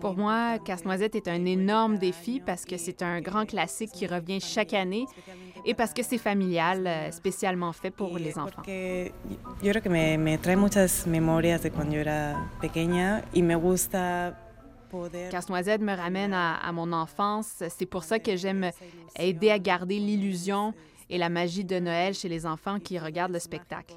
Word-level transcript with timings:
Pour 0.00 0.16
moi, 0.16 0.58
Casse-Noisette 0.58 1.14
est 1.14 1.28
un 1.28 1.44
énorme 1.44 1.98
défi 1.98 2.40
parce 2.44 2.64
que 2.64 2.76
c'est 2.76 3.02
un 3.02 3.20
grand 3.20 3.46
classique 3.46 3.90
qui 3.92 4.06
revient 4.06 4.40
chaque 4.40 4.74
année 4.74 5.06
et 5.64 5.74
parce 5.74 5.92
que 5.92 6.02
c'est 6.02 6.18
familial, 6.18 6.86
euh, 6.86 7.10
spécialement 7.10 7.72
fait 7.72 7.90
pour 7.90 8.18
les 8.18 8.38
enfants. 8.38 8.62
Yo 9.62 9.70
creo 9.70 9.82
que 9.82 9.88
me, 9.88 10.36
trae 10.38 10.56
muchas 10.56 11.06
memorias 11.06 11.62
de 11.62 11.68
yo 11.68 12.00
era 12.00 12.36
pequeña 12.60 13.22
y 13.34 13.42
me 13.42 13.56
gusta 13.56 14.36
Casse-Noisette 15.30 15.80
me 15.80 15.96
ramène 15.96 16.32
à, 16.32 16.56
à 16.56 16.70
mon 16.72 16.92
enfance. 16.92 17.64
C'est 17.68 17.86
pour 17.86 18.04
ça 18.04 18.18
que 18.18 18.36
j'aime 18.36 18.70
aider 19.16 19.50
à 19.50 19.58
garder 19.58 19.98
l'illusion 19.98 20.72
et 21.10 21.18
la 21.18 21.28
magie 21.28 21.64
de 21.64 21.78
Noël 21.78 22.14
chez 22.14 22.28
les 22.28 22.46
enfants 22.46 22.78
qui 22.78 22.98
regardent 22.98 23.32
le 23.32 23.38
spectacle. 23.38 23.94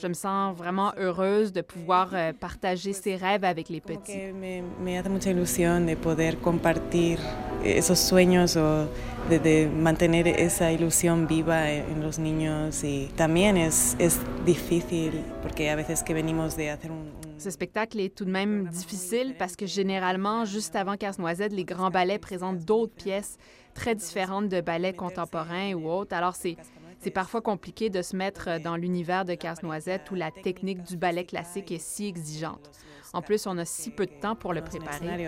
Je 0.00 0.06
me 0.06 0.14
sens 0.14 0.56
vraiment 0.56 0.92
heureuse 0.96 1.52
de 1.52 1.60
pouvoir 1.60 2.10
euh, 2.12 2.32
partager 2.32 2.92
ces 2.92 3.16
rêves 3.16 3.44
avec 3.44 3.68
les 3.68 3.80
petits. 3.80 4.32
Me, 4.32 4.62
me 4.80 4.96
hace 4.96 5.08
mucha 5.08 5.30
ilusión 5.30 5.86
de 5.86 5.96
poder 5.96 6.36
compartir 6.38 7.18
esos 7.64 7.98
sueños 7.98 8.56
o 8.56 8.86
de, 9.28 9.66
mantener 9.66 10.28
esa 10.28 10.70
ilusión 10.70 11.26
viva 11.26 11.70
en 11.70 12.00
los 12.00 12.18
niños 12.18 12.84
y 12.84 13.08
también 13.16 13.56
es, 13.56 13.96
es 13.98 14.20
difícil 14.46 15.24
porque 15.42 15.68
a 15.68 15.74
veces 15.74 16.04
que 16.04 16.14
venimos 16.14 16.56
de 16.56 16.70
hacer 16.70 16.92
un 16.92 17.18
Ce 17.38 17.50
spectacle 17.50 18.00
est 18.00 18.16
tout 18.16 18.24
de 18.24 18.32
même 18.32 18.68
difficile 18.68 19.36
parce 19.38 19.54
que 19.54 19.66
généralement, 19.66 20.44
juste 20.44 20.74
avant 20.74 20.96
Casse-Noisette, 20.96 21.52
les 21.52 21.64
grands 21.64 21.90
ballets 21.90 22.18
présentent 22.18 22.64
d'autres 22.64 22.94
pièces 22.94 23.36
très 23.74 23.94
différentes 23.94 24.48
de 24.48 24.60
ballets 24.60 24.92
contemporains 24.92 25.72
ou 25.74 25.88
autres. 25.88 26.16
Alors, 26.16 26.34
c'est 26.34 26.56
c'est 27.00 27.10
parfois 27.10 27.40
compliqué 27.40 27.90
de 27.90 28.02
se 28.02 28.16
mettre 28.16 28.60
dans 28.60 28.76
l'univers 28.76 29.24
de 29.24 29.34
Casse-Noisette 29.34 30.10
où 30.10 30.14
la 30.14 30.30
technique 30.30 30.82
du 30.82 30.96
ballet 30.96 31.24
classique 31.24 31.70
est 31.72 31.80
si 31.80 32.06
exigeante. 32.06 32.70
En 33.12 33.22
plus, 33.22 33.46
on 33.46 33.56
a 33.58 33.64
si 33.64 33.90
peu 33.90 34.06
de 34.06 34.20
temps 34.20 34.36
pour 34.36 34.52
le 34.52 34.62
préparer. 34.62 35.26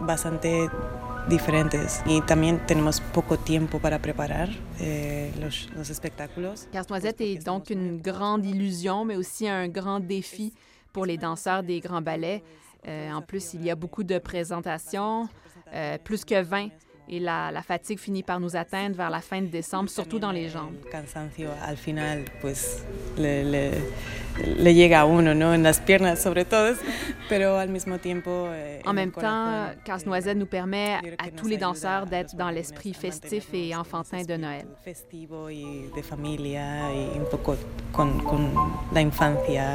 bastante 0.00 0.70
diferentes 1.28 2.02
y 2.06 2.20
también 2.20 2.64
tenemos 2.66 3.00
poco 3.00 3.36
tiempo 3.36 3.80
para 3.80 3.98
preparar 3.98 4.48
eh, 4.78 5.32
los, 5.40 5.68
los 5.74 5.90
espectáculos. 5.90 6.68
Casse-Noisette 6.70 7.20
est 7.20 7.44
donc 7.44 7.70
une 7.70 8.00
grande 8.00 8.46
illusion, 8.46 9.04
mais 9.04 9.16
aussi 9.16 9.48
un 9.48 9.68
grand 9.68 10.00
défi 10.00 10.54
pour 10.92 11.04
les 11.04 11.18
danseurs 11.18 11.62
des 11.62 11.80
grands 11.80 12.02
ballets. 12.02 12.42
Euh, 12.86 13.10
en 13.12 13.22
plus, 13.22 13.54
il 13.54 13.64
y 13.64 13.70
a 13.70 13.74
beaucoup 13.74 14.04
de 14.04 14.18
présentations, 14.18 15.28
euh, 15.74 15.98
plus 15.98 16.24
que 16.24 16.40
20 16.40 16.68
et 17.08 17.20
la, 17.20 17.50
la, 17.50 17.62
fatigue 17.62 17.98
finit 17.98 18.22
par 18.22 18.40
nous 18.40 18.56
atteindre 18.56 18.96
vers 18.96 19.10
la 19.10 19.20
fin 19.20 19.40
de 19.40 19.46
décembre, 19.46 19.88
surtout 19.88 20.18
dans 20.18 20.32
les 20.32 20.48
jambes. 20.48 20.74
Cansancio 20.90 21.48
al 21.64 21.76
final, 21.76 22.24
le, 23.16 23.42
le, 23.44 23.70
le 24.62 24.74
llega 24.74 25.04
uno, 25.04 25.34
¿no? 25.34 25.54
En 25.54 25.62
las 25.62 25.80
piernas. 25.80 26.26
Eh, 27.30 28.80
en 28.84 28.92
même 28.94 29.12
temps, 29.12 29.66
Casse-Noisette 29.84 30.36
nous 30.36 30.46
permet 30.46 30.96
à 31.18 31.30
tous 31.30 31.48
les 31.48 31.56
danseurs 31.56 32.06
d'être 32.06 32.36
dans 32.36 32.50
l'esprit 32.50 32.94
festif 32.94 33.48
et 33.52 33.74
enfantin 33.74 34.22
de 34.24 34.36
Noël. 34.36 34.66
Festivo 34.84 35.50
y 35.50 35.90
de 35.94 36.02
familia 36.02 36.92
y 36.92 37.18
un 37.18 37.28
poco 37.30 37.56
con, 37.92 38.18
con 38.20 38.50
la 38.92 39.00
infancia. 39.00 39.74